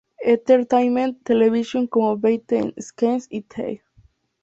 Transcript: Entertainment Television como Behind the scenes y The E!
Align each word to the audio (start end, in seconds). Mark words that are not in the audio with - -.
Entertainment 0.23 1.23
Television 1.23 1.85
como 1.85 2.17
Behind 2.17 2.43
the 2.47 2.73
scenes 2.81 3.27
y 3.29 3.41
The 3.41 3.71
E! 3.73 3.81